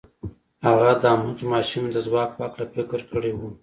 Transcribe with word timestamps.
هغه 0.65 0.89
د 1.01 1.03
هماغې 1.13 1.45
ماشومې 1.53 1.89
د 1.93 1.97
ځواک 2.05 2.29
په 2.35 2.41
هکله 2.45 2.65
فکر 2.75 2.99
کړی 3.11 3.31
و. 3.33 3.39